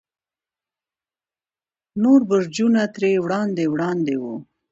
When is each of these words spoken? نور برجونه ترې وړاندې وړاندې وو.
نور 2.03 2.19
برجونه 2.29 2.81
ترې 2.95 3.11
وړاندې 3.23 3.63
وړاندې 3.73 4.15
وو. 4.21 4.35